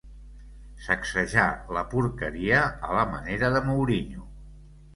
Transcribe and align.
Sacsejà 0.85 1.43
la 1.77 1.85
porqueria 1.93 2.63
a 2.89 2.99
la 3.01 3.07
manera 3.13 3.55
de 3.59 3.65
Mourinho. 3.71 4.29